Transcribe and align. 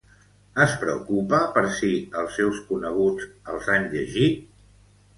Es 0.63 0.71
preocupa 0.83 1.41
per 1.59 1.63
si 1.77 1.91
els 2.23 2.39
seus 2.41 2.65
coneguts 2.73 3.31
els 3.55 3.73
han 3.79 3.89
llegit? 3.97 4.47